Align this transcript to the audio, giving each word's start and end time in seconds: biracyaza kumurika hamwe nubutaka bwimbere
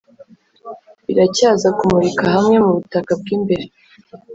biracyaza 1.05 1.67
kumurika 1.77 2.23
hamwe 2.35 2.55
nubutaka 2.59 3.11
bwimbere 3.19 3.65